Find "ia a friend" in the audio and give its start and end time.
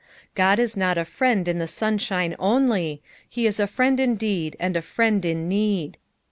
3.45-3.99